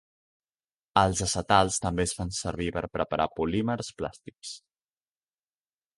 Els 1.01 1.19
acetals 1.25 1.77
també 1.83 2.07
es 2.09 2.15
fan 2.21 2.33
servir 2.39 2.71
per 2.79 2.85
preparar 2.97 3.31
polímers 3.41 3.95
plàstics. 4.01 4.59